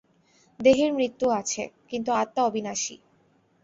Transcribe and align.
দেহের 0.59 0.91
মৃত্যু 0.93 1.25
আছে, 1.31 1.63
কিন্তু 1.89 2.09
আত্মা 2.13 2.41
অবিনাশী। 2.43 2.95